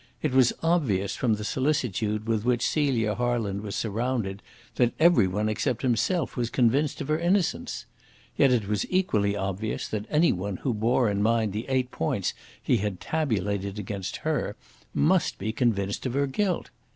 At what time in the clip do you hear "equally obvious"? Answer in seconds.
8.89-9.87